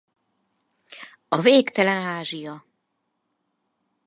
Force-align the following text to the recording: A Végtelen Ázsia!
A 1.27 1.41
Végtelen 1.41 1.97
Ázsia! 1.97 2.65